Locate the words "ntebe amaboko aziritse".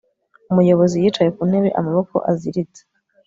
1.49-2.81